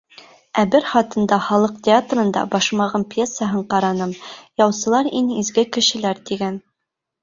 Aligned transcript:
Ә 0.61 0.61
бер 0.75 0.87
хатында 0.91 1.37
халыҡ 1.49 1.75
театрында 1.89 2.47
«Башмағым» 2.57 3.07
пьесаһын 3.13 3.69
ҡараным, 3.77 4.19
яусылар 4.67 5.15
иң 5.23 5.33
изге 5.47 5.71
кешеләр 5.81 6.29
тигән. 6.31 6.65